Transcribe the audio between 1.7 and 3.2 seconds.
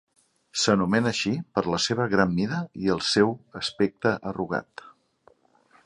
la seva gran mida i el